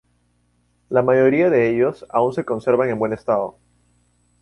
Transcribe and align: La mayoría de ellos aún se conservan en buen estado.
La 0.89 1.03
mayoría 1.03 1.51
de 1.51 1.69
ellos 1.69 2.07
aún 2.09 2.33
se 2.33 2.43
conservan 2.43 2.89
en 2.89 2.97
buen 2.97 3.13
estado. 3.13 3.57